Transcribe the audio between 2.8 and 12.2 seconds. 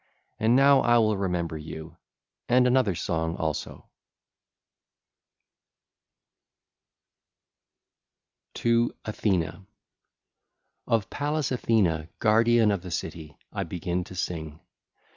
song also. XI. TO ATHENA (ll. 1 4) Of Pallas Athene,